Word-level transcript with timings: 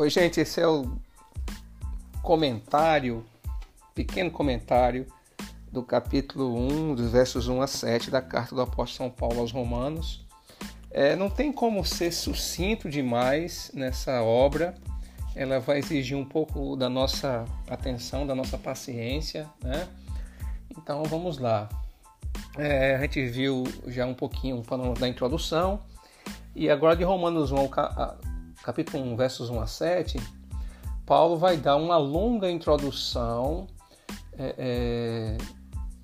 Oi, 0.00 0.08
gente, 0.08 0.40
esse 0.40 0.58
é 0.58 0.66
o 0.66 0.90
comentário, 2.22 3.22
pequeno 3.94 4.30
comentário 4.30 5.06
do 5.70 5.82
capítulo 5.82 6.56
1, 6.56 6.94
dos 6.94 7.10
versos 7.12 7.48
1 7.48 7.60
a 7.60 7.66
7 7.66 8.10
da 8.10 8.22
carta 8.22 8.54
do 8.54 8.62
apóstolo 8.62 8.96
São 8.96 9.10
Paulo 9.10 9.40
aos 9.40 9.52
Romanos. 9.52 10.26
É, 10.90 11.14
não 11.14 11.28
tem 11.28 11.52
como 11.52 11.84
ser 11.84 12.12
sucinto 12.12 12.88
demais 12.88 13.70
nessa 13.74 14.22
obra, 14.22 14.74
ela 15.36 15.60
vai 15.60 15.80
exigir 15.80 16.16
um 16.16 16.24
pouco 16.24 16.76
da 16.76 16.88
nossa 16.88 17.44
atenção, 17.68 18.26
da 18.26 18.34
nossa 18.34 18.56
paciência, 18.56 19.46
né? 19.62 19.86
Então 20.70 21.02
vamos 21.02 21.36
lá. 21.36 21.68
É, 22.56 22.96
a 22.96 23.00
gente 23.02 23.26
viu 23.26 23.64
já 23.86 24.06
um 24.06 24.14
pouquinho 24.14 24.62
da 24.98 25.06
introdução, 25.06 25.82
e 26.56 26.70
agora 26.70 26.96
de 26.96 27.04
Romanos 27.04 27.52
1 27.52 27.56
capítulo 28.62 29.02
1, 29.04 29.16
versos 29.16 29.50
1 29.50 29.60
a 29.60 29.66
7, 29.66 30.20
Paulo 31.06 31.36
vai 31.36 31.56
dar 31.56 31.76
uma 31.76 31.96
longa 31.96 32.50
introdução 32.50 33.66
é, 34.38 34.54
é, 34.58 35.38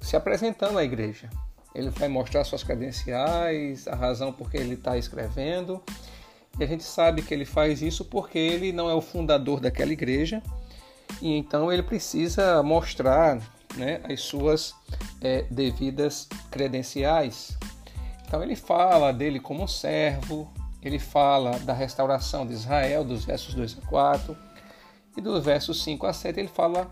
se 0.00 0.16
apresentando 0.16 0.78
à 0.78 0.84
igreja. 0.84 1.30
Ele 1.74 1.90
vai 1.90 2.08
mostrar 2.08 2.42
suas 2.44 2.62
credenciais, 2.62 3.86
a 3.86 3.94
razão 3.94 4.32
por 4.32 4.50
que 4.50 4.56
ele 4.56 4.74
está 4.74 4.96
escrevendo. 4.96 5.82
E 6.58 6.64
a 6.64 6.66
gente 6.66 6.84
sabe 6.84 7.22
que 7.22 7.34
ele 7.34 7.44
faz 7.44 7.82
isso 7.82 8.04
porque 8.04 8.38
ele 8.38 8.72
não 8.72 8.88
é 8.88 8.94
o 8.94 9.00
fundador 9.00 9.60
daquela 9.60 9.92
igreja. 9.92 10.42
E 11.20 11.36
então 11.36 11.72
ele 11.72 11.82
precisa 11.82 12.62
mostrar 12.62 13.38
né, 13.76 14.00
as 14.04 14.22
suas 14.22 14.74
é, 15.20 15.42
devidas 15.50 16.28
credenciais. 16.50 17.56
Então 18.26 18.42
ele 18.42 18.56
fala 18.56 19.12
dele 19.12 19.38
como 19.38 19.68
servo, 19.68 20.50
ele 20.86 20.98
fala 20.98 21.58
da 21.60 21.72
restauração 21.72 22.46
de 22.46 22.52
Israel, 22.52 23.04
dos 23.04 23.24
versos 23.24 23.54
2 23.54 23.78
a 23.82 23.86
4, 23.86 24.36
e 25.16 25.20
dos 25.20 25.44
versos 25.44 25.82
5 25.82 26.06
a 26.06 26.12
7 26.12 26.38
ele 26.38 26.48
fala 26.48 26.90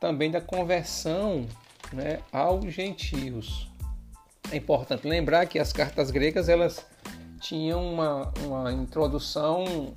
também 0.00 0.30
da 0.30 0.40
conversão 0.40 1.46
né, 1.92 2.20
aos 2.32 2.72
gentios. 2.72 3.70
É 4.52 4.56
importante 4.56 5.08
lembrar 5.08 5.46
que 5.46 5.58
as 5.58 5.72
cartas 5.72 6.10
gregas 6.10 6.48
elas 6.48 6.86
tinham 7.40 7.84
uma, 7.84 8.32
uma 8.44 8.72
introdução 8.72 9.94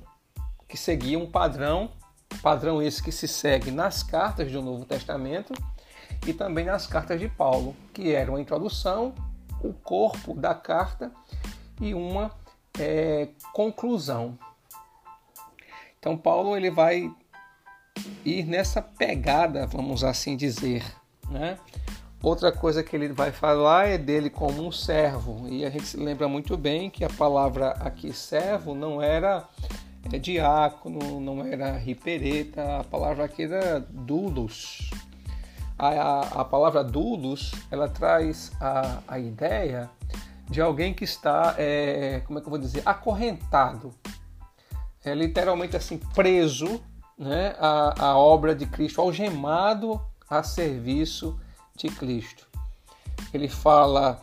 que 0.66 0.76
seguia 0.76 1.18
um 1.18 1.30
padrão, 1.30 1.92
padrão 2.42 2.82
esse 2.82 3.02
que 3.02 3.12
se 3.12 3.28
segue 3.28 3.70
nas 3.70 4.02
cartas 4.02 4.50
do 4.50 4.60
Novo 4.60 4.84
Testamento 4.84 5.52
e 6.26 6.32
também 6.32 6.64
nas 6.64 6.86
cartas 6.86 7.20
de 7.20 7.28
Paulo, 7.28 7.76
que 7.92 8.12
era 8.12 8.30
uma 8.30 8.40
introdução, 8.40 9.14
o 9.62 9.72
corpo 9.72 10.34
da 10.34 10.54
carta 10.54 11.12
e 11.80 11.94
uma 11.94 12.32
é, 12.78 13.28
conclusão. 13.52 14.38
Então 15.98 16.16
Paulo 16.16 16.56
ele 16.56 16.70
vai 16.70 17.10
ir 18.24 18.44
nessa 18.44 18.80
pegada, 18.80 19.66
vamos 19.66 20.04
assim 20.04 20.36
dizer, 20.36 20.84
né? 21.28 21.58
Outra 22.20 22.50
coisa 22.50 22.82
que 22.82 22.96
ele 22.96 23.12
vai 23.12 23.30
falar 23.30 23.88
é 23.88 23.96
dele 23.96 24.28
como 24.28 24.66
um 24.66 24.72
servo. 24.72 25.46
E 25.48 25.64
a 25.64 25.70
gente 25.70 25.84
se 25.84 25.96
lembra 25.96 26.26
muito 26.26 26.56
bem 26.56 26.90
que 26.90 27.04
a 27.04 27.08
palavra 27.08 27.70
aqui 27.80 28.12
servo 28.12 28.74
não 28.74 29.00
era 29.00 29.48
é, 30.12 30.18
diácono, 30.18 31.20
não 31.20 31.44
era 31.44 31.76
ripereta, 31.76 32.80
a 32.80 32.84
palavra 32.84 33.24
aqui 33.24 33.44
era 33.44 33.78
dulos. 33.78 34.90
A, 35.78 35.88
a, 35.88 36.20
a 36.40 36.44
palavra 36.44 36.82
dulos, 36.82 37.52
ela 37.70 37.88
traz 37.88 38.50
a, 38.60 38.98
a 39.06 39.18
ideia 39.20 39.88
de 40.48 40.60
alguém 40.60 40.94
que 40.94 41.04
está, 41.04 41.54
é, 41.58 42.20
como 42.26 42.38
é 42.38 42.42
que 42.42 42.46
eu 42.46 42.50
vou 42.50 42.58
dizer, 42.58 42.82
acorrentado, 42.86 43.94
é 45.04 45.14
literalmente 45.14 45.76
assim 45.76 45.98
preso, 45.98 46.80
né, 47.16 47.54
à, 47.58 48.06
à 48.06 48.16
obra 48.16 48.54
de 48.54 48.66
Cristo, 48.66 49.00
algemado 49.00 50.00
a 50.28 50.42
serviço 50.42 51.38
de 51.76 51.88
Cristo. 51.88 52.46
Ele 53.32 53.48
fala 53.48 54.22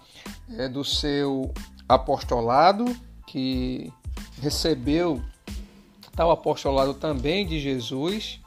é, 0.58 0.68
do 0.68 0.84
seu 0.84 1.54
apostolado 1.88 2.86
que 3.28 3.92
recebeu 4.42 5.22
tal 6.16 6.32
apostolado 6.32 6.94
também 6.94 7.46
de 7.46 7.60
Jesus, 7.60 8.40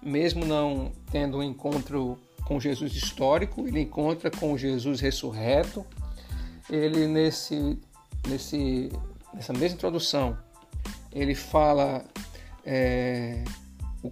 mesmo 0.00 0.44
não 0.44 0.92
tendo 1.10 1.38
um 1.38 1.42
encontro 1.42 2.18
com 2.46 2.60
Jesus 2.60 2.94
histórico, 2.94 3.66
ele 3.66 3.80
encontra 3.80 4.30
com 4.30 4.56
Jesus 4.56 5.00
ressurreto 5.00 5.84
ele 6.70 7.06
nesse, 7.06 7.80
nesse, 8.26 8.92
nessa 9.32 9.52
mesma 9.52 9.76
introdução, 9.76 10.36
ele 11.12 11.34
fala 11.34 12.04
é, 12.64 13.42
o, 14.02 14.10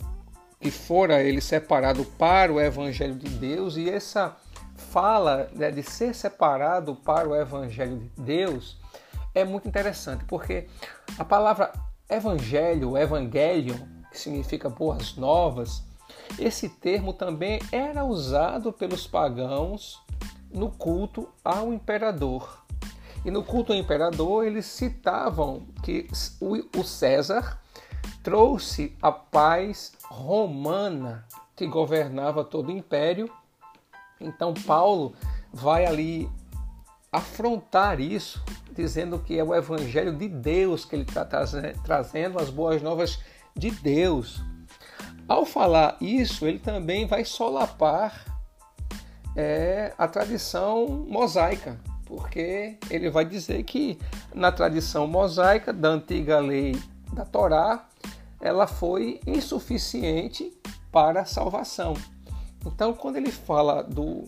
que 0.61 0.71
fora 0.71 1.23
ele 1.23 1.41
separado 1.41 2.05
para 2.05 2.53
o 2.53 2.61
Evangelho 2.61 3.15
de 3.15 3.29
Deus 3.29 3.77
e 3.77 3.91
essa 3.91 4.37
fala 4.77 5.51
né, 5.55 5.71
de 5.71 5.83
ser 5.83 6.15
separado 6.15 6.95
para 6.95 7.29
o 7.29 7.35
Evangelho 7.35 7.99
de 7.99 8.23
Deus 8.23 8.79
é 9.35 9.45
muito 9.45 9.69
interessante 9.69 10.25
porque 10.25 10.67
a 11.19 11.25
palavra 11.25 11.73
Evangelho, 12.09 12.97
Evangelho, 12.97 13.75
que 14.11 14.19
significa 14.19 14.69
boas 14.71 15.17
novas, 15.17 15.83
esse 16.39 16.69
termo 16.69 17.13
também 17.13 17.61
era 17.73 18.05
usado 18.05 18.73
pelos 18.73 19.07
pagãos 19.07 20.01
no 20.51 20.71
culto 20.71 21.29
ao 21.45 21.73
imperador. 21.73 22.65
E 23.25 23.31
no 23.31 23.43
culto 23.43 23.73
ao 23.73 23.79
imperador, 23.79 24.47
eles 24.47 24.67
citavam 24.67 25.67
que 25.83 26.09
o 26.41 26.85
César 26.85 27.59
trouxe 28.23 28.97
a 29.03 29.11
paz 29.11 29.93
romana 30.05 31.27
que 31.57 31.67
governava 31.67 32.45
todo 32.45 32.69
o 32.69 32.73
império. 32.73 33.29
Então, 34.21 34.55
Paulo 34.55 35.15
vai 35.53 35.87
ali 35.87 36.29
afrontar 37.11 38.01
isso, 38.01 38.45
dizendo 38.73 39.19
que 39.19 39.39
é 39.39 39.43
o 39.43 39.55
evangelho 39.55 40.17
de 40.17 40.29
Deus 40.29 40.85
que 40.85 40.95
ele 40.95 41.05
está 41.05 41.25
trazendo, 41.25 42.39
as 42.39 42.51
boas 42.51 42.83
novas 42.83 43.19
de 43.57 43.71
Deus. 43.71 44.43
Ao 45.27 45.45
falar 45.45 45.97
isso, 46.01 46.47
ele 46.47 46.59
também 46.59 47.07
vai 47.07 47.25
solapar 47.25 48.36
é 49.37 49.93
a 49.99 50.09
tradição 50.09 51.05
mosaica, 51.09 51.79
porque 52.07 52.79
ele 52.91 53.11
vai 53.11 53.25
dizer 53.25 53.63
que 53.65 53.99
na 54.35 54.51
tradição 54.51 55.07
mosaica 55.07 55.73
da 55.73 55.91
antiga 55.91 56.39
lei 56.39 56.75
da 57.13 57.25
Torá, 57.25 57.87
ela 58.41 58.67
foi 58.67 59.21
insuficiente 59.27 60.53
para 60.91 61.21
a 61.21 61.25
salvação. 61.25 61.95
Então, 62.65 62.95
quando 62.95 63.17
ele 63.17 63.31
fala 63.31 63.83
do 63.83 64.25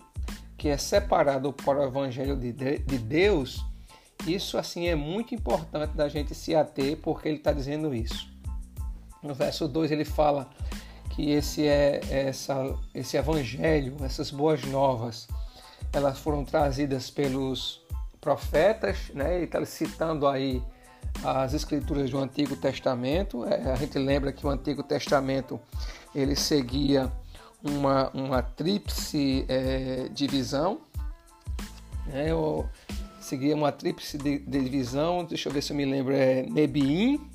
que 0.57 0.69
é 0.69 0.77
separado 0.77 1.53
para 1.53 1.81
o 1.81 1.85
evangelho 1.85 2.37
de, 2.37 2.53
de 2.53 2.99
Deus, 2.99 3.65
isso 4.27 4.59
assim 4.59 4.89
é 4.89 4.95
muito 4.95 5.35
importante 5.35 5.93
da 5.95 6.09
gente 6.09 6.35
se 6.35 6.55
ater, 6.55 6.97
porque 6.99 7.29
ele 7.29 7.39
está 7.39 7.53
dizendo 7.53 7.95
isso. 7.95 8.29
No 9.23 9.35
verso 9.35 9.67
2 9.67 9.91
ele 9.91 10.05
fala 10.05 10.49
que 11.19 11.33
esse 11.33 11.67
é 11.67 12.01
essa 12.09 12.77
esse 12.95 13.17
evangelho, 13.17 13.97
essas 14.05 14.31
boas 14.31 14.63
novas, 14.63 15.27
elas 15.93 16.17
foram 16.21 16.45
trazidas 16.45 17.11
pelos 17.11 17.83
profetas, 18.21 19.11
né? 19.13 19.35
Ele 19.35 19.45
está 19.47 19.65
citando 19.65 20.29
aí 20.29 20.63
as 21.25 21.55
escrituras 21.55 22.09
do 22.09 22.19
Antigo 22.19 22.55
Testamento. 22.55 23.45
É, 23.45 23.73
a 23.73 23.75
gente 23.75 23.99
lembra 23.99 24.33
que 24.33 24.47
o 24.47 24.49
Antigo 24.49 24.85
Testamento 24.85 25.59
ele 26.15 26.37
seguia 26.37 27.11
uma, 27.65 28.11
uma 28.11 28.41
tríplice 28.41 29.45
é, 29.49 30.09
divisão, 30.13 30.83
né? 32.07 32.31
Eu 32.31 32.65
seguia 33.21 33.57
uma 33.57 33.73
tríplice 33.73 34.17
divisão. 34.47 35.25
Deixa 35.25 35.49
eu 35.49 35.53
ver 35.53 35.63
se 35.63 35.73
eu 35.73 35.77
me 35.77 35.85
lembro. 35.85 36.15
É 36.15 36.45
Nebiim, 36.45 37.29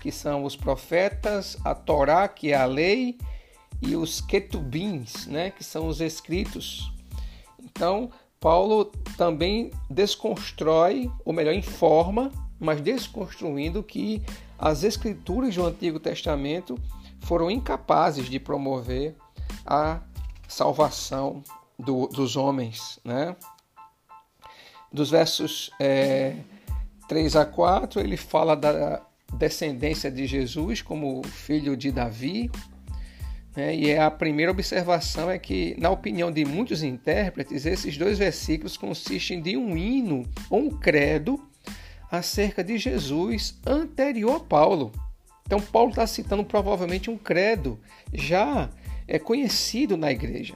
que 0.00 0.10
são 0.10 0.44
os 0.44 0.56
profetas, 0.56 1.56
a 1.64 1.74
Torá, 1.74 2.26
que 2.26 2.52
é 2.52 2.56
a 2.56 2.64
lei, 2.64 3.18
e 3.82 3.94
os 3.94 4.20
Ketubins, 4.20 5.26
né, 5.26 5.50
que 5.50 5.62
são 5.62 5.86
os 5.86 6.00
escritos. 6.00 6.92
Então, 7.62 8.10
Paulo 8.38 8.86
também 9.16 9.70
desconstrói, 9.88 11.10
ou 11.24 11.32
melhor, 11.32 11.54
informa, 11.54 12.30
mas 12.58 12.80
desconstruindo 12.80 13.82
que 13.82 14.22
as 14.58 14.82
escrituras 14.82 15.54
do 15.54 15.66
Antigo 15.66 16.00
Testamento 16.00 16.78
foram 17.20 17.50
incapazes 17.50 18.28
de 18.28 18.38
promover 18.38 19.14
a 19.64 20.00
salvação 20.48 21.42
do, 21.78 22.06
dos 22.06 22.36
homens. 22.36 22.98
Né? 23.04 23.36
Dos 24.92 25.10
versos 25.10 25.70
é, 25.78 26.36
3 27.08 27.36
a 27.36 27.44
4, 27.44 28.00
ele 28.00 28.16
fala 28.16 28.54
da 28.54 29.02
descendência 29.40 30.10
de 30.10 30.26
Jesus 30.26 30.82
como 30.82 31.22
filho 31.24 31.74
de 31.74 31.90
Davi. 31.90 32.50
Né? 33.56 33.74
E 33.74 33.96
a 33.96 34.10
primeira 34.10 34.52
observação 34.52 35.30
é 35.30 35.38
que, 35.38 35.74
na 35.78 35.88
opinião 35.88 36.30
de 36.30 36.44
muitos 36.44 36.82
intérpretes, 36.82 37.64
esses 37.64 37.96
dois 37.96 38.18
versículos 38.18 38.76
consistem 38.76 39.40
de 39.40 39.56
um 39.56 39.76
hino 39.76 40.28
ou 40.50 40.60
um 40.60 40.70
credo 40.70 41.42
acerca 42.10 42.62
de 42.62 42.76
Jesus 42.76 43.58
anterior 43.66 44.36
a 44.36 44.40
Paulo. 44.40 44.92
Então, 45.46 45.58
Paulo 45.58 45.90
está 45.90 46.06
citando 46.06 46.44
provavelmente 46.44 47.10
um 47.10 47.16
credo 47.16 47.80
já 48.12 48.68
é, 49.08 49.18
conhecido 49.18 49.96
na 49.96 50.12
igreja. 50.12 50.54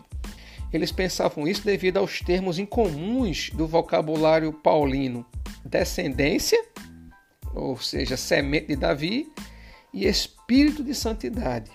Eles 0.73 0.93
pensavam 0.93 1.49
isso 1.49 1.65
devido 1.65 1.97
aos 1.97 2.21
termos 2.21 2.59
incomuns 2.59 3.51
do 3.51 3.67
vocabulário 3.67 4.53
paulino: 4.53 5.25
descendência, 5.65 6.63
ou 7.55 7.79
seja, 7.79 8.17
semente 8.17 8.69
de 8.69 8.77
Davi, 8.77 9.33
e 9.93 10.07
espírito 10.07 10.83
de 10.83 10.95
santidade, 10.95 11.71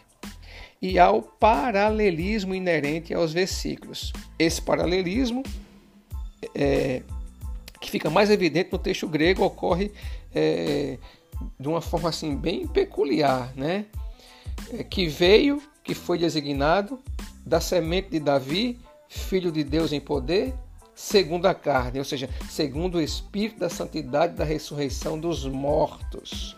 e 0.82 1.00
ao 1.00 1.22
paralelismo 1.22 2.54
inerente 2.54 3.14
aos 3.14 3.32
versículos. 3.34 4.12
Esse 4.38 4.62
paralelismo, 4.62 5.44
é, 6.54 7.02
que 7.80 7.90
fica 7.90 8.10
mais 8.10 8.30
evidente 8.30 8.72
no 8.72 8.78
texto 8.78 9.08
grego, 9.08 9.44
ocorre 9.44 9.92
é, 10.34 10.98
de 11.60 11.68
uma 11.68 11.82
forma 11.82 12.10
assim 12.10 12.36
bem 12.36 12.68
peculiar, 12.68 13.54
né? 13.56 13.86
É, 14.74 14.84
que 14.84 15.08
veio, 15.08 15.62
que 15.84 15.94
foi 15.94 16.18
designado 16.18 17.00
da 17.46 17.62
semente 17.62 18.10
de 18.10 18.20
Davi, 18.20 18.80
filho 19.08 19.52
de 19.52 19.64
Deus 19.64 19.92
em 19.92 20.00
poder, 20.00 20.54
segundo 21.00 21.46
a 21.46 21.56
carne, 21.56 21.98
ou 21.98 22.04
seja, 22.04 22.30
segundo 22.50 22.96
o 22.96 23.02
espírito 23.02 23.58
da 23.58 23.70
santidade 23.70 24.36
da 24.36 24.44
ressurreição 24.44 25.18
dos 25.18 25.46
mortos. 25.46 26.58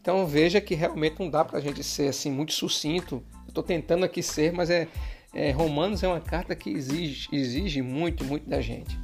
Então 0.00 0.24
veja 0.28 0.60
que 0.60 0.76
realmente 0.76 1.16
não 1.18 1.28
dá 1.28 1.44
para 1.44 1.58
a 1.58 1.60
gente 1.60 1.82
ser 1.82 2.08
assim 2.08 2.30
muito 2.30 2.52
sucinto. 2.52 3.20
Estou 3.48 3.64
tentando 3.64 4.04
aqui 4.04 4.22
ser, 4.22 4.52
mas 4.52 4.70
é, 4.70 4.86
é, 5.34 5.50
Romanos 5.50 6.04
é 6.04 6.08
uma 6.08 6.20
carta 6.20 6.54
que 6.54 6.70
exige, 6.70 7.28
exige 7.32 7.82
muito, 7.82 8.24
muito 8.24 8.48
da 8.48 8.60
gente. 8.60 8.96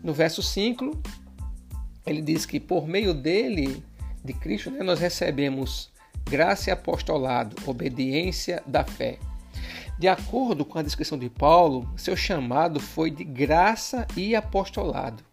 No 0.00 0.14
verso 0.14 0.44
5, 0.44 0.96
ele 2.06 2.22
diz 2.22 2.46
que 2.46 2.60
por 2.60 2.86
meio 2.86 3.12
dele, 3.12 3.82
de 4.24 4.32
Cristo, 4.32 4.70
né, 4.70 4.84
nós 4.84 5.00
recebemos 5.00 5.90
graça 6.30 6.70
e 6.70 6.72
apostolado, 6.72 7.56
obediência 7.66 8.62
da 8.64 8.84
fé. 8.84 9.18
De 9.98 10.06
acordo 10.06 10.64
com 10.64 10.78
a 10.78 10.82
descrição 10.82 11.18
de 11.18 11.28
Paulo, 11.28 11.92
seu 11.96 12.16
chamado 12.16 12.78
foi 12.78 13.10
de 13.10 13.24
graça 13.24 14.06
e 14.16 14.36
apostolado, 14.36 15.24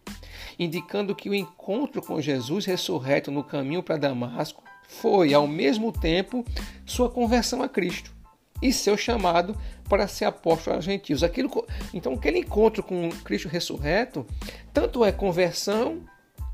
indicando 0.58 1.16
que 1.16 1.30
o 1.30 1.36
encontro 1.36 2.02
com 2.02 2.20
Jesus 2.20 2.66
ressurreto 2.66 3.30
no 3.30 3.44
caminho 3.44 3.84
para 3.84 3.98
Damasco 3.98 4.64
foi, 4.88 5.36
ao 5.36 5.46
mesmo 5.46 5.92
tempo, 5.92 6.44
sua 6.84 7.12
conversão 7.12 7.62
a 7.62 7.70
Cristo 7.70 8.12
e 8.60 8.74
seu 8.74 8.98
chamado 8.98 9.56
para 9.88 10.08
ser 10.08 10.26
apóstolo 10.26 10.78
aos 10.78 10.86
gentios. 10.86 11.22
Aquilo, 11.24 11.64
então, 11.94 12.14
aquele 12.14 12.40
encontro 12.40 12.82
com 12.82 13.10
Cristo 13.24 13.48
ressurreto, 13.48 14.26
tanto 14.74 15.06
é 15.06 15.12
conversão 15.12 16.02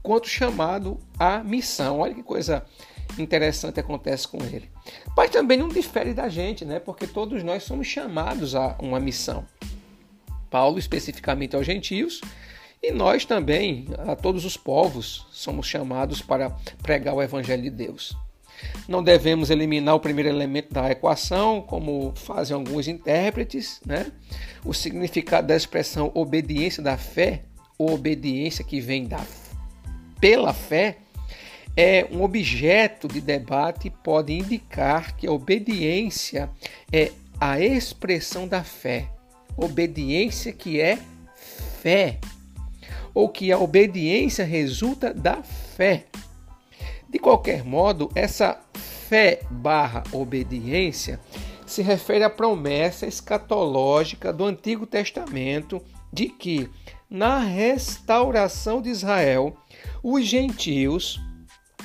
quanto 0.03 0.27
chamado 0.27 0.99
à 1.17 1.41
missão. 1.43 1.99
Olha 1.99 2.13
que 2.13 2.23
coisa 2.23 2.65
interessante 3.17 3.79
acontece 3.79 4.27
com 4.27 4.37
ele. 4.37 4.69
Mas 5.15 5.29
também 5.29 5.57
não 5.57 5.67
difere 5.67 6.13
da 6.13 6.29
gente, 6.29 6.65
né? 6.65 6.79
Porque 6.79 7.07
todos 7.07 7.43
nós 7.43 7.63
somos 7.63 7.87
chamados 7.87 8.55
a 8.55 8.75
uma 8.79 8.99
missão. 8.99 9.45
Paulo 10.49 10.77
especificamente 10.77 11.55
aos 11.55 11.65
gentios 11.65 12.21
e 12.83 12.91
nós 12.91 13.25
também, 13.25 13.85
a 14.07 14.15
todos 14.15 14.43
os 14.43 14.57
povos, 14.57 15.27
somos 15.31 15.67
chamados 15.67 16.21
para 16.21 16.49
pregar 16.81 17.13
o 17.13 17.21
evangelho 17.21 17.61
de 17.61 17.69
Deus. 17.69 18.17
Não 18.87 19.03
devemos 19.03 19.49
eliminar 19.49 19.95
o 19.95 19.99
primeiro 19.99 20.29
elemento 20.29 20.73
da 20.73 20.89
equação, 20.89 21.61
como 21.61 22.13
fazem 22.15 22.55
alguns 22.55 22.87
intérpretes, 22.87 23.79
né? 23.85 24.11
O 24.65 24.73
significado 24.73 25.47
da 25.47 25.55
expressão 25.55 26.11
obediência 26.13 26.81
da 26.81 26.97
fé, 26.97 27.43
ou 27.77 27.93
obediência 27.93 28.63
que 28.63 28.79
vem 28.79 29.05
da 29.05 29.19
pela 30.19 30.53
fé, 30.53 30.97
é 31.75 32.07
um 32.11 32.21
objeto 32.23 33.07
de 33.07 33.21
debate 33.21 33.87
e 33.87 33.91
pode 33.91 34.33
indicar 34.33 35.15
que 35.15 35.27
a 35.27 35.31
obediência 35.31 36.49
é 36.91 37.11
a 37.39 37.59
expressão 37.59 38.47
da 38.47 38.63
fé. 38.63 39.07
Obediência 39.57 40.51
que 40.51 40.79
é 40.79 40.99
fé. 41.81 42.19
Ou 43.13 43.29
que 43.29 43.51
a 43.51 43.59
obediência 43.59 44.45
resulta 44.45 45.13
da 45.13 45.41
fé. 45.41 46.05
De 47.09 47.19
qualquer 47.19 47.63
modo, 47.63 48.09
essa 48.15 48.59
fé 48.73 49.41
barra 49.49 50.03
obediência 50.13 51.19
se 51.65 51.81
refere 51.81 52.23
à 52.23 52.29
promessa 52.29 53.05
escatológica 53.05 54.31
do 54.31 54.45
Antigo 54.45 54.85
Testamento 54.85 55.81
de 56.11 56.27
que, 56.27 56.69
na 57.09 57.39
restauração 57.39 58.81
de 58.81 58.89
Israel, 58.89 59.55
os 60.03 60.25
gentios 60.25 61.19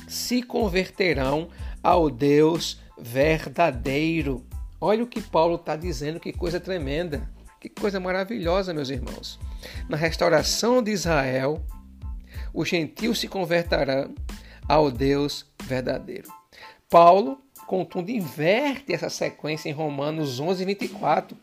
se 0.07 0.43
converterão 0.43 1.49
ao 1.83 2.11
Deus 2.11 2.81
verdadeiro. 2.99 4.45
Olha 4.81 5.03
o 5.03 5.07
que 5.07 5.21
Paulo 5.21 5.57
está 5.57 5.77
dizendo, 5.77 6.21
que 6.21 6.33
coisa 6.33 6.61
tremenda, 6.61 7.29
que 7.61 7.69
coisa 7.69 7.99
maravilhosa, 7.99 8.75
meus 8.75 8.91
irmãos. 8.91 9.39
Na 9.89 9.97
restauração 9.97 10.83
de 10.83 10.91
Israel, 10.91 11.65
os 12.53 12.69
gentios 12.69 13.19
se 13.19 13.29
converterão 13.29 14.15
ao 14.69 14.91
Deus 14.91 15.47
verdadeiro. 15.65 16.31
Paulo, 16.89 17.41
contudo, 17.67 18.11
inverte 18.11 18.93
essa 18.93 19.11
sequência 19.11 19.69
em 19.69 19.73
Romanos 19.73 20.39
11, 20.39 20.65
24, 20.65 21.37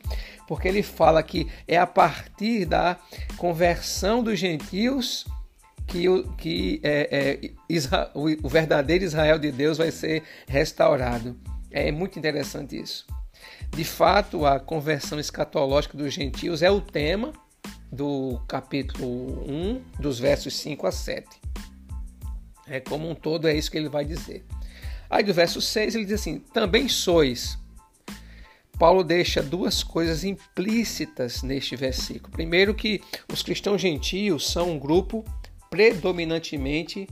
porque 0.48 0.68
ele 0.68 0.84
fala 0.84 1.22
que 1.22 1.48
é 1.68 1.78
a 1.78 1.88
partir 1.88 2.66
da 2.66 2.98
conversão 3.38 4.24
dos 4.24 4.40
gentios 4.40 5.26
que, 5.88 6.10
o, 6.10 6.24
que 6.34 6.80
é, 6.84 7.40
é, 7.42 8.08
o 8.14 8.50
verdadeiro 8.50 9.04
Israel 9.04 9.38
de 9.38 9.52
Deus 9.52 9.78
vai 9.78 9.92
ser 9.92 10.24
restaurado. 10.48 11.38
É 11.72 11.92
muito 11.92 12.18
interessante 12.18 12.80
isso. 12.80 13.06
De 13.72 13.84
fato, 13.84 14.46
a 14.46 14.60
conversão 14.60 15.20
escatológica 15.20 15.98
dos 15.98 16.14
gentios 16.14 16.62
é 16.62 16.70
o 16.70 16.80
tema 16.80 17.34
do 17.92 18.40
capítulo 18.48 19.44
1, 19.50 19.82
dos 20.00 20.20
versos 20.20 20.56
5 20.58 20.88
a 20.88 20.92
7. 20.92 21.28
É 22.68 22.80
como 22.80 23.10
um 23.10 23.16
todo, 23.16 23.48
é 23.48 23.56
isso 23.56 23.70
que 23.70 23.78
ele 23.78 23.90
vai 23.90 24.06
dizer. 24.06 24.44
Aí 25.10 25.24
do 25.24 25.34
verso 25.34 25.62
6 25.62 25.96
ele 25.96 26.06
diz 26.06 26.22
assim: 26.22 26.40
Também 26.54 26.88
sois. 26.88 27.58
Paulo 28.80 29.04
deixa 29.04 29.42
duas 29.42 29.84
coisas 29.84 30.24
implícitas 30.24 31.44
neste 31.44 31.76
versículo. 31.76 32.32
Primeiro, 32.32 32.74
que 32.74 33.02
os 33.32 33.44
cristãos 33.44 33.80
gentios 33.80 34.50
são 34.50 34.72
um 34.72 34.80
grupo 34.80 35.24
predominantemente 35.74 37.10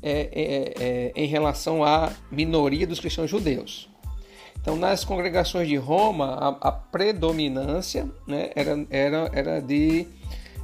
é, 0.00 0.12
é, 0.12 0.74
é, 0.78 1.12
em 1.16 1.26
relação 1.26 1.82
à 1.82 2.12
minoria 2.30 2.86
dos 2.86 3.00
cristãos 3.00 3.28
judeus. 3.28 3.90
Então, 4.54 4.76
nas 4.76 5.04
congregações 5.04 5.66
de 5.66 5.74
Roma, 5.74 6.34
a, 6.34 6.68
a 6.68 6.70
predominância 6.70 8.08
né, 8.24 8.52
era, 8.54 8.86
era, 8.88 9.30
era 9.32 9.60
de 9.60 10.06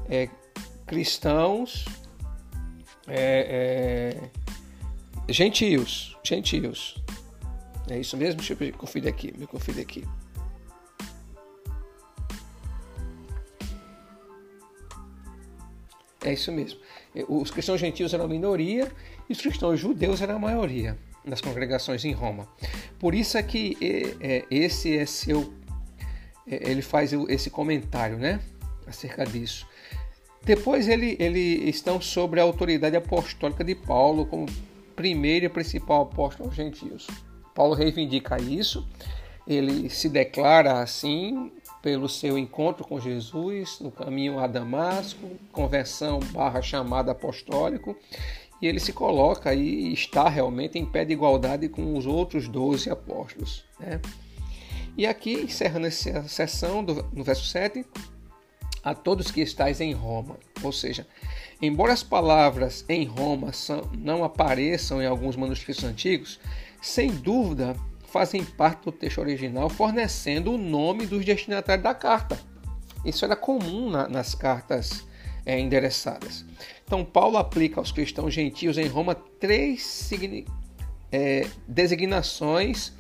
é, 0.09 0.29
cristãos 0.87 1.87
é, 3.09 4.21
é, 5.27 5.33
gentios, 5.33 6.17
gentios. 6.23 7.03
É 7.91 7.99
isso 7.99 8.17
mesmo? 8.17 8.37
Deixa 8.41 8.57
eu 8.61 8.73
conferir 8.75 9.09
aqui, 9.09 9.35
me 9.37 9.49
conferir 9.49 9.83
aqui. 9.83 10.05
É 16.23 16.33
isso 16.33 16.53
mesmo. 16.53 16.79
Os 17.29 17.51
cristãos 17.51 17.81
gentios 17.81 18.13
eram 18.13 18.25
a 18.25 18.29
minoria 18.29 18.91
e 19.29 19.33
os 19.33 19.41
cristãos 19.41 19.79
judeus 19.79 20.21
eram 20.21 20.37
a 20.37 20.39
maioria 20.39 20.99
nas 21.25 21.41
congregações 21.41 22.05
em 22.05 22.13
Roma. 22.13 22.49
Por 22.99 23.15
isso 23.15 23.39
é 23.39 23.43
que 23.43 23.77
é, 24.21 24.45
esse 24.51 24.97
é 24.97 25.07
seu. 25.07 25.53
É, 26.47 26.71
ele 26.71 26.83
faz 26.83 27.13
esse 27.29 27.51
comentário, 27.51 28.19
né? 28.19 28.41
Acerca 28.87 29.25
disso. 29.25 29.67
Depois 30.45 30.89
ele, 30.89 31.17
ele 31.19 31.71
estão 31.71 32.01
sobre 32.01 32.39
a 32.39 32.43
autoridade 32.43 32.97
apostólica 32.97 33.65
de 33.65 33.75
Paulo 33.75 34.27
como 34.27 34.47
primeiro 34.95 35.47
e 35.47 35.49
principal 35.49 36.03
apóstolo 36.03 36.49
aos 36.49 36.57
gentios. 36.57 37.07
Paulo 37.55 37.75
reivindica 37.75 38.37
isso, 38.41 38.87
ele 39.47 39.89
se 39.89 40.09
declara 40.09 40.81
assim 40.81 41.51
pelo 41.85 42.09
seu 42.09 42.39
encontro 42.39 42.83
com 42.83 42.99
Jesus 42.99 43.79
no 43.79 43.91
caminho 43.91 44.39
a 44.39 44.47
Damasco, 44.47 45.29
conversão 45.53 46.19
barra 46.19 46.63
chamada 46.63 47.13
apostólico, 47.13 47.95
e 48.63 48.67
ele 48.67 48.81
se 48.81 48.91
coloca 48.91 49.53
e 49.55 49.93
está 49.93 50.27
realmente 50.27 50.79
em 50.79 50.87
pé 50.87 51.05
de 51.05 51.13
igualdade 51.13 51.69
com 51.69 51.95
os 51.95 52.07
outros 52.07 52.49
doze 52.49 52.89
apóstolos. 52.89 53.67
Né? 53.79 54.01
E 54.97 55.07
aqui, 55.07 55.35
encerrando 55.35 55.87
essa 55.87 56.27
sessão, 56.27 56.83
do, 56.83 57.05
no 57.13 57.23
verso 57.23 57.45
7, 57.45 57.85
a 58.83 58.95
todos 58.95 59.31
que 59.31 59.43
estáis 59.43 59.79
em 59.79 59.93
Roma. 59.93 60.39
Ou 60.63 60.73
seja, 60.73 61.07
embora 61.61 61.93
as 61.93 62.03
palavras 62.03 62.83
em 62.89 63.05
Roma 63.05 63.53
são, 63.53 63.83
não 63.99 64.25
apareçam 64.25 65.03
em 65.03 65.07
alguns 65.07 65.37
manuscritos 65.37 65.85
antigos, 65.85 66.41
sem 66.81 67.11
dúvida 67.11 67.77
fazem 68.15 68.45
parte 68.45 68.85
do 68.85 68.93
texto 68.93 69.19
original, 69.19 69.69
fornecendo 69.69 70.53
o 70.53 70.57
nome 70.57 71.05
dos 71.05 71.25
destinatários 71.25 71.83
da 71.83 71.93
carta. 71.93 72.39
Isso 73.05 73.25
era 73.25 73.35
comum 73.35 73.91
na, 73.91 74.09
nas 74.09 74.37
cartas 74.37 75.05
é, 75.45 75.59
endereçadas. 75.59 76.45
Então, 76.85 77.05
Paulo 77.05 77.37
aplica 77.37 77.81
aos 77.81 77.91
cristãos 77.91 78.33
gentios 78.33 78.79
em 78.79 78.87
Roma 78.87 79.17
três, 79.17 80.09
é, 81.11 81.49
designações 81.67 82.93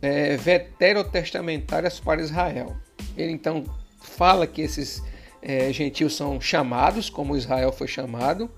é, 0.00 0.38
veterotestamentárias 0.38 2.00
para 2.00 2.22
Israel. 2.22 2.74
Ele 3.18 3.32
então 3.32 3.64
fala 4.00 4.46
que 4.46 4.62
esses 4.62 5.02
é, 5.42 5.70
gentios 5.74 6.16
são 6.16 6.40
chamados, 6.40 7.10
como 7.10 7.36
Israel 7.36 7.70
foi 7.70 7.86
chamado. 7.86 8.50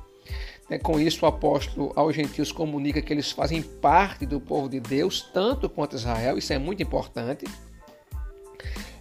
É, 0.70 0.78
com 0.78 1.00
isso, 1.00 1.24
o 1.24 1.28
apóstolo 1.28 1.92
aos 1.96 2.14
gentios 2.14 2.52
comunica 2.52 3.02
que 3.02 3.12
eles 3.12 3.32
fazem 3.32 3.60
parte 3.60 4.24
do 4.24 4.40
povo 4.40 4.68
de 4.68 4.78
Deus, 4.78 5.28
tanto 5.34 5.68
quanto 5.68 5.96
Israel, 5.96 6.38
isso 6.38 6.52
é 6.52 6.58
muito 6.58 6.80
importante. 6.80 7.44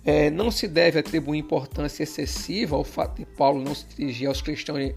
É, 0.04 0.32
não 0.32 0.50
se 0.50 0.68
deve 0.68 0.98
atribuir 0.98 1.38
importância 1.38 2.02
excessiva 2.02 2.76
ao 2.76 2.84
fato 2.84 3.18
de 3.18 3.26
Paulo 3.26 3.62
não 3.62 3.76
se 3.76 3.86
dirigir 3.96 4.28
aos 4.28 4.42
cristãos, 4.42 4.94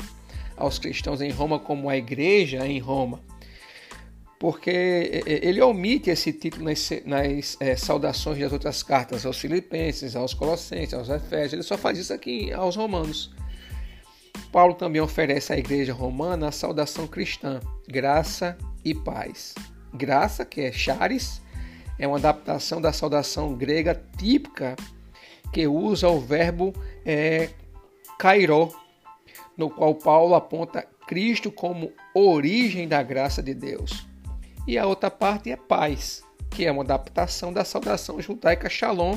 aos 0.57 0.79
cristãos 0.79 1.21
em 1.21 1.31
Roma 1.31 1.59
como 1.59 1.91
a 1.91 1.97
igreja 1.99 2.67
em 2.67 2.79
Roma, 2.79 3.21
porque 4.39 4.71
é, 4.71 5.23
é, 5.27 5.47
ele 5.47 5.61
omite 5.61 6.09
esse 6.09 6.33
título 6.33 6.65
nas, 6.65 6.89
nas 7.05 7.57
é, 7.61 7.77
saudações 7.77 8.39
das 8.39 8.53
outras 8.53 8.83
cartas, 8.83 9.27
aos 9.27 9.39
Filipenses, 9.39 10.17
aos 10.17 10.33
Colossenses, 10.33 10.95
aos 10.95 11.11
Efésios, 11.11 11.53
ele 11.53 11.63
só 11.63 11.77
faz 11.77 11.99
isso 11.99 12.15
aqui 12.15 12.51
aos 12.51 12.77
Romanos. 12.77 13.31
Paulo 14.53 14.75
também 14.75 15.01
oferece 15.01 15.51
à 15.51 15.57
igreja 15.57 15.95
romana 15.95 16.49
a 16.49 16.53
saudação 16.53 17.07
cristã, 17.07 17.59
graça 17.89 18.59
e 18.85 18.95
paz. 18.95 19.55
Graça, 19.95 20.45
que 20.45 20.61
é 20.61 20.71
charis, 20.71 21.41
é 21.99 22.07
uma 22.07 22.19
adaptação 22.19 22.79
da 22.79 22.93
saudação 22.93 23.55
grega 23.55 24.01
típica 24.19 24.77
que 25.55 25.67
usa 25.67 26.09
o 26.09 26.21
verbo 26.21 26.75
é, 27.05 27.49
kairó, 28.19 28.69
no 29.57 29.71
qual 29.71 29.95
Paulo 29.95 30.35
aponta 30.35 30.87
Cristo 31.07 31.51
como 31.51 31.91
origem 32.15 32.87
da 32.87 33.03
graça 33.03 33.43
de 33.43 33.55
Deus. 33.55 34.07
E 34.67 34.77
a 34.77 34.87
outra 34.87 35.11
parte 35.11 35.51
é 35.51 35.57
paz, 35.57 36.23
que 36.51 36.67
é 36.67 36.73
uma 36.73 36.83
adaptação 36.83 37.53
da 37.53 37.65
saudação 37.65 38.21
judaica 38.21 38.69
shalom, 38.69 39.17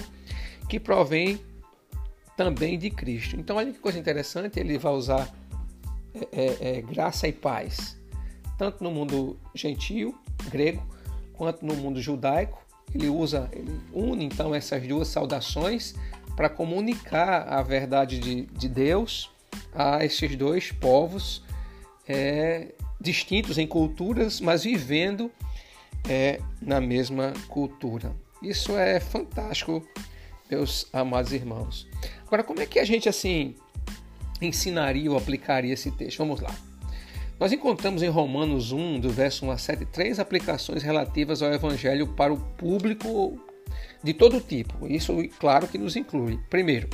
que 0.69 0.79
provém 0.79 1.39
também 2.35 2.77
de 2.77 2.89
Cristo. 2.89 3.35
Então, 3.37 3.57
olha 3.57 3.71
que 3.71 3.79
coisa 3.79 3.97
interessante, 3.97 4.59
ele 4.59 4.77
vai 4.77 4.93
usar 4.93 5.33
é, 6.13 6.27
é, 6.31 6.77
é, 6.77 6.81
graça 6.81 7.27
e 7.27 7.33
paz, 7.33 7.97
tanto 8.57 8.83
no 8.83 8.91
mundo 8.91 9.37
gentil, 9.53 10.15
grego, 10.49 10.85
quanto 11.33 11.65
no 11.65 11.75
mundo 11.75 12.01
judaico. 12.01 12.63
Ele 12.93 13.09
usa, 13.09 13.49
ele 13.51 13.79
une 13.91 14.25
então 14.25 14.55
essas 14.55 14.85
duas 14.87 15.07
saudações 15.09 15.95
para 16.35 16.49
comunicar 16.49 17.47
a 17.47 17.61
verdade 17.61 18.19
de, 18.19 18.43
de, 18.45 18.69
Deus 18.69 19.29
a 19.73 20.05
esses 20.05 20.35
dois 20.35 20.71
povos 20.71 21.43
é, 22.07 22.73
distintos 22.99 23.57
em 23.57 23.67
culturas, 23.67 24.39
mas 24.39 24.63
vivendo 24.63 25.31
é, 26.07 26.39
na 26.61 26.79
mesma 26.79 27.33
cultura. 27.47 28.13
Isso 28.41 28.77
é 28.77 28.99
fantástico, 28.99 29.85
meus 30.49 30.87
amados 30.93 31.33
irmãos. 31.33 31.87
Agora, 32.25 32.43
como 32.43 32.61
é 32.61 32.65
que 32.65 32.79
a 32.79 32.85
gente 32.85 33.07
assim 33.07 33.55
ensinaria 34.41 35.11
ou 35.11 35.17
aplicaria 35.17 35.73
esse 35.73 35.91
texto? 35.91 36.17
Vamos 36.17 36.41
lá. 36.41 36.53
Nós 37.39 37.51
encontramos 37.51 38.01
em 38.01 38.07
Romanos 38.07 38.71
1, 38.71 38.99
do 39.01 39.09
verso 39.09 39.45
1 39.45 39.51
a 39.51 39.57
7, 39.57 39.85
três 39.85 40.19
aplicações 40.19 40.83
relativas 40.83 41.41
ao 41.41 41.53
Evangelho 41.53 42.07
para 42.07 42.33
o 42.33 42.37
público 42.37 43.37
de 44.01 44.13
todo 44.13 44.39
tipo. 44.39 44.87
Isso, 44.87 45.13
claro, 45.37 45.67
que 45.67 45.77
nos 45.77 45.97
inclui. 45.97 46.39
Primeiro, 46.49 46.89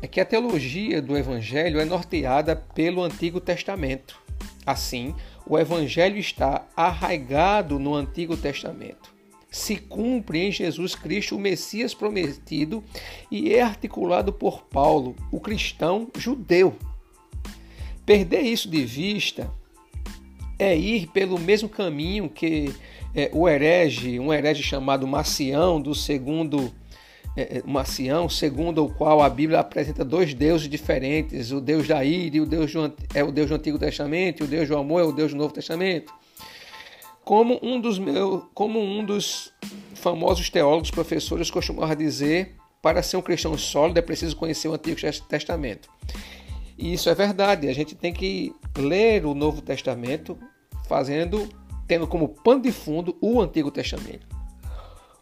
é 0.00 0.08
que 0.08 0.20
a 0.20 0.24
teologia 0.24 1.00
do 1.00 1.16
Evangelho 1.16 1.78
é 1.78 1.84
norteada 1.84 2.56
pelo 2.56 3.04
Antigo 3.04 3.40
Testamento. 3.40 4.20
Assim, 4.66 5.14
o 5.46 5.56
Evangelho 5.56 6.18
está 6.18 6.66
arraigado 6.76 7.78
no 7.78 7.94
Antigo 7.94 8.36
Testamento. 8.36 9.11
Se 9.52 9.76
cumpre 9.76 10.38
em 10.38 10.50
Jesus 10.50 10.94
Cristo 10.94 11.36
o 11.36 11.38
Messias 11.38 11.92
prometido 11.92 12.82
e 13.30 13.52
é 13.52 13.60
articulado 13.60 14.32
por 14.32 14.62
Paulo, 14.62 15.14
o 15.30 15.38
cristão 15.38 16.08
judeu. 16.16 16.74
Perder 18.06 18.40
isso 18.40 18.66
de 18.66 18.82
vista 18.82 19.52
é 20.58 20.74
ir 20.74 21.06
pelo 21.08 21.38
mesmo 21.38 21.68
caminho 21.68 22.30
que 22.30 22.74
é, 23.14 23.30
o 23.30 23.46
herege, 23.46 24.18
um 24.18 24.32
herege 24.32 24.62
chamado 24.62 25.06
Macião, 25.06 25.78
do 25.78 25.94
segundo 25.94 26.72
é, 27.36 27.58
é, 27.58 27.62
Macião, 27.66 28.30
segundo 28.30 28.82
o 28.82 28.90
qual 28.90 29.20
a 29.20 29.28
Bíblia 29.28 29.60
apresenta 29.60 30.02
dois 30.02 30.32
deuses 30.32 30.66
diferentes, 30.66 31.52
o 31.52 31.60
Deus 31.60 31.86
da 31.86 32.02
ira 32.02 32.38
e 32.38 32.40
o 32.40 32.46
Deus 32.46 32.72
do, 32.72 32.90
é 33.14 33.22
o 33.22 33.30
Deus 33.30 33.50
do 33.50 33.56
Antigo 33.56 33.78
Testamento, 33.78 34.42
e 34.42 34.44
o 34.44 34.48
Deus 34.48 34.66
do 34.66 34.78
amor 34.78 35.02
é 35.02 35.04
o 35.04 35.12
Deus 35.12 35.32
do 35.32 35.36
Novo 35.36 35.52
Testamento. 35.52 36.21
Como 37.24 37.58
um 37.62 37.80
dos 37.80 37.98
meus, 37.98 38.44
como 38.52 38.80
um 38.80 39.04
dos 39.04 39.52
famosos 39.94 40.50
teólogos, 40.50 40.90
professores 40.90 41.50
costumava 41.50 41.94
dizer, 41.94 42.56
para 42.82 43.02
ser 43.02 43.16
um 43.16 43.22
cristão 43.22 43.56
sólido 43.56 43.98
é 43.98 44.02
preciso 44.02 44.36
conhecer 44.36 44.68
o 44.68 44.74
Antigo 44.74 45.00
Testamento. 45.28 45.88
E 46.76 46.92
isso 46.92 47.08
é 47.08 47.14
verdade. 47.14 47.68
A 47.68 47.72
gente 47.72 47.94
tem 47.94 48.12
que 48.12 48.52
ler 48.76 49.24
o 49.24 49.34
Novo 49.34 49.62
Testamento 49.62 50.36
fazendo, 50.88 51.48
tendo 51.86 52.08
como 52.08 52.28
pano 52.28 52.60
de 52.60 52.72
fundo 52.72 53.16
o 53.20 53.40
Antigo 53.40 53.70
Testamento. 53.70 54.26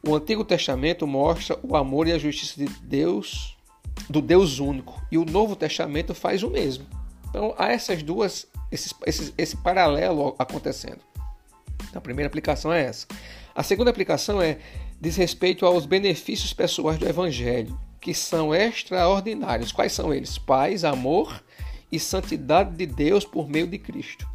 O 0.02 0.14
Antigo 0.14 0.42
Testamento 0.42 1.06
mostra 1.06 1.58
o 1.62 1.76
amor 1.76 2.08
e 2.08 2.12
a 2.12 2.18
justiça 2.18 2.58
de 2.58 2.66
Deus, 2.82 3.58
do 4.08 4.22
Deus 4.22 4.58
único, 4.58 4.98
e 5.12 5.18
o 5.18 5.26
Novo 5.26 5.54
Testamento 5.54 6.14
faz 6.14 6.42
o 6.42 6.48
mesmo. 6.48 6.86
Então 7.28 7.54
há 7.58 7.70
essas 7.70 8.02
duas, 8.02 8.46
esse, 8.72 8.94
esse, 9.04 9.34
esse 9.36 9.56
paralelo 9.58 10.34
acontecendo. 10.38 11.00
Então, 11.90 11.98
a 11.98 12.02
primeira 12.02 12.28
aplicação 12.28 12.72
é 12.72 12.84
essa. 12.84 13.06
A 13.54 13.62
segunda 13.62 13.90
aplicação 13.90 14.40
é 14.40 14.58
diz 15.00 15.16
respeito 15.16 15.66
aos 15.66 15.86
benefícios 15.86 16.52
pessoais 16.52 16.98
do 16.98 17.08
Evangelho, 17.08 17.78
que 18.00 18.14
são 18.14 18.54
extraordinários. 18.54 19.72
Quais 19.72 19.92
são 19.92 20.14
eles? 20.14 20.38
Paz, 20.38 20.84
amor 20.84 21.42
e 21.90 21.98
santidade 21.98 22.76
de 22.76 22.86
Deus 22.86 23.24
por 23.24 23.48
meio 23.48 23.66
de 23.66 23.78
Cristo. 23.78 24.26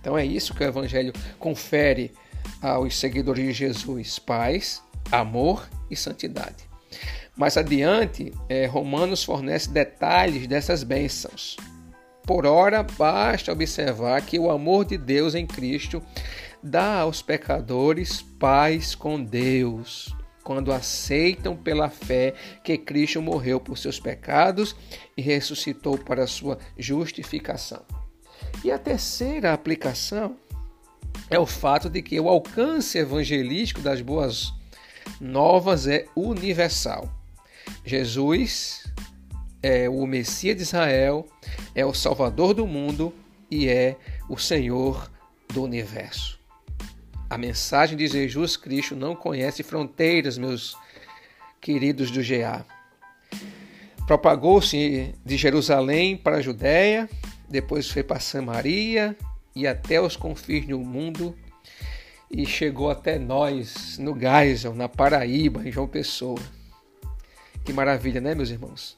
Então 0.00 0.16
é 0.16 0.24
isso 0.24 0.54
que 0.54 0.64
o 0.64 0.66
Evangelho 0.66 1.12
confere 1.38 2.12
aos 2.60 2.98
seguidores 2.98 3.44
de 3.44 3.52
Jesus: 3.52 4.18
paz, 4.18 4.82
amor 5.12 5.68
e 5.90 5.96
santidade. 5.96 6.68
Mais 7.36 7.56
adiante, 7.56 8.32
é, 8.48 8.66
Romanos 8.66 9.22
fornece 9.22 9.70
detalhes 9.70 10.46
dessas 10.46 10.82
bênçãos. 10.82 11.56
Por 12.24 12.44
ora, 12.44 12.82
basta 12.82 13.52
observar 13.52 14.20
que 14.22 14.38
o 14.38 14.50
amor 14.50 14.84
de 14.84 14.98
Deus 14.98 15.34
em 15.34 15.46
Cristo 15.46 16.02
dá 16.62 17.00
aos 17.00 17.22
pecadores 17.22 18.22
paz 18.38 18.94
com 18.94 19.22
Deus, 19.22 20.14
quando 20.42 20.72
aceitam 20.72 21.56
pela 21.56 21.88
fé 21.88 22.34
que 22.64 22.76
Cristo 22.76 23.22
morreu 23.22 23.60
por 23.60 23.78
seus 23.78 24.00
pecados 24.00 24.74
e 25.16 25.22
ressuscitou 25.22 25.98
para 25.98 26.26
sua 26.26 26.58
justificação. 26.78 27.84
E 28.64 28.70
a 28.70 28.78
terceira 28.78 29.52
aplicação 29.52 30.36
é 31.28 31.38
o 31.38 31.46
fato 31.46 31.88
de 31.88 32.02
que 32.02 32.18
o 32.18 32.28
alcance 32.28 32.98
evangelístico 32.98 33.80
das 33.80 34.00
boas 34.00 34.52
novas 35.20 35.86
é 35.86 36.06
universal. 36.16 37.08
Jesus 37.84 38.84
é 39.62 39.88
o 39.88 40.06
Messias 40.06 40.56
de 40.56 40.62
Israel, 40.62 41.26
é 41.74 41.84
o 41.84 41.94
Salvador 41.94 42.54
do 42.54 42.66
mundo 42.66 43.14
e 43.50 43.68
é 43.68 43.96
o 44.28 44.36
Senhor 44.36 45.10
do 45.52 45.62
universo. 45.62 46.39
A 47.30 47.38
mensagem 47.38 47.96
de 47.96 48.08
Jesus 48.08 48.56
Cristo 48.56 48.96
não 48.96 49.14
conhece 49.14 49.62
fronteiras, 49.62 50.36
meus 50.36 50.76
queridos 51.60 52.10
do 52.10 52.20
GA. 52.20 52.66
Propagou-se 54.04 55.14
de 55.24 55.36
Jerusalém 55.36 56.16
para 56.16 56.38
a 56.38 56.40
Judéia, 56.42 57.08
depois 57.48 57.88
foi 57.88 58.02
para 58.02 58.18
Samaria 58.18 59.16
e 59.54 59.64
até 59.64 60.00
os 60.00 60.16
confins 60.16 60.66
do 60.66 60.80
mundo 60.80 61.38
e 62.28 62.44
chegou 62.44 62.90
até 62.90 63.16
nós 63.16 63.96
no 63.96 64.18
Geisel, 64.18 64.74
na 64.74 64.88
Paraíba, 64.88 65.66
em 65.66 65.70
João 65.70 65.86
Pessoa. 65.86 66.40
Que 67.64 67.72
maravilha, 67.72 68.20
né, 68.20 68.34
meus 68.34 68.50
irmãos? 68.50 68.96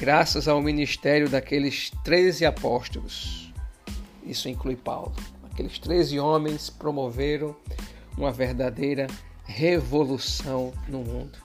Graças 0.00 0.48
ao 0.48 0.60
ministério 0.60 1.28
daqueles 1.28 1.92
13 2.02 2.44
apóstolos, 2.44 3.52
isso 4.24 4.48
inclui 4.48 4.74
Paulo, 4.74 5.14
aqueles 5.58 5.78
13 5.80 6.20
homens 6.20 6.70
promoveram 6.70 7.56
uma 8.16 8.30
verdadeira 8.30 9.08
revolução 9.44 10.72
no 10.88 11.00
mundo. 11.00 11.36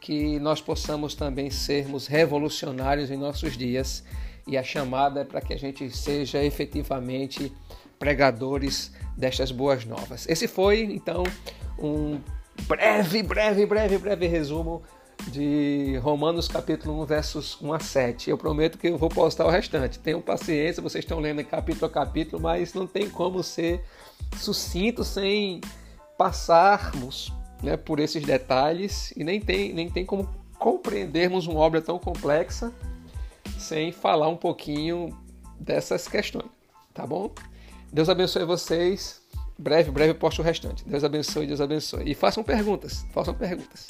Que 0.00 0.38
nós 0.38 0.60
possamos 0.60 1.16
também 1.16 1.50
sermos 1.50 2.06
revolucionários 2.06 3.10
em 3.10 3.16
nossos 3.16 3.56
dias 3.56 4.04
e 4.46 4.56
a 4.56 4.62
chamada 4.62 5.22
é 5.22 5.24
para 5.24 5.40
que 5.40 5.52
a 5.52 5.58
gente 5.58 5.90
seja 5.90 6.42
efetivamente 6.44 7.52
pregadores 7.98 8.92
destas 9.16 9.50
boas 9.50 9.84
novas. 9.84 10.28
Esse 10.28 10.46
foi, 10.46 10.82
então, 10.82 11.24
um 11.80 12.20
breve, 12.68 13.24
breve, 13.24 13.66
breve, 13.66 13.98
breve 13.98 14.26
resumo 14.28 14.82
de 15.28 15.96
Romanos 16.02 16.48
capítulo 16.48 17.00
1, 17.02 17.06
versos 17.06 17.60
1 17.60 17.72
a 17.72 17.80
7. 17.80 18.30
Eu 18.30 18.38
prometo 18.38 18.78
que 18.78 18.88
eu 18.88 18.98
vou 18.98 19.08
postar 19.08 19.46
o 19.46 19.50
restante. 19.50 19.98
Tenham 19.98 20.20
paciência, 20.20 20.82
vocês 20.82 21.04
estão 21.04 21.20
lendo 21.20 21.44
capítulo 21.44 21.86
a 21.86 21.90
capítulo, 21.90 22.42
mas 22.42 22.74
não 22.74 22.86
tem 22.86 23.08
como 23.08 23.42
ser 23.42 23.84
sucinto 24.36 25.04
sem 25.04 25.60
passarmos 26.18 27.32
né, 27.62 27.76
por 27.76 28.00
esses 28.00 28.24
detalhes 28.24 29.12
e 29.16 29.24
nem 29.24 29.40
tem, 29.40 29.72
nem 29.72 29.90
tem 29.90 30.04
como 30.04 30.28
compreendermos 30.58 31.46
uma 31.46 31.60
obra 31.60 31.80
tão 31.80 31.98
complexa 31.98 32.72
sem 33.58 33.92
falar 33.92 34.28
um 34.28 34.36
pouquinho 34.36 35.16
dessas 35.58 36.08
questões, 36.08 36.50
tá 36.92 37.06
bom? 37.06 37.32
Deus 37.92 38.08
abençoe 38.08 38.44
vocês. 38.44 39.20
Breve, 39.58 39.90
breve 39.90 40.14
posto 40.14 40.40
o 40.40 40.44
restante. 40.44 40.84
Deus 40.84 41.04
abençoe, 41.04 41.46
Deus 41.46 41.60
abençoe. 41.60 42.10
E 42.10 42.14
façam 42.14 42.42
perguntas, 42.42 43.06
façam 43.12 43.34
perguntas. 43.34 43.86